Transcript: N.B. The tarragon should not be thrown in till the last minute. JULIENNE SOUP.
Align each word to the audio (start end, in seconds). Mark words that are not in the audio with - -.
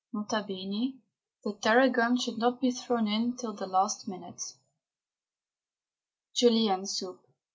N.B. 0.15 0.97
The 1.43 1.53
tarragon 1.61 2.17
should 2.17 2.39
not 2.39 2.59
be 2.59 2.71
thrown 2.71 3.07
in 3.07 3.37
till 3.37 3.53
the 3.53 3.67
last 3.67 4.07
minute. 4.07 4.55
JULIENNE 6.33 6.87
SOUP. 6.87 7.23